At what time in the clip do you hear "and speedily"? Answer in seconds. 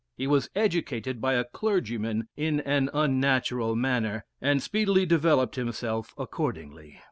4.41-5.05